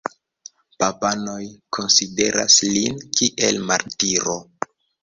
[0.83, 1.45] Babanoj
[1.79, 4.43] konsideras lin kiel martiro.